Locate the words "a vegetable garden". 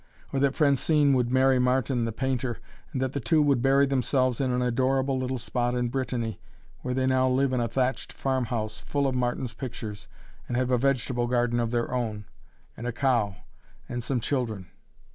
10.71-11.59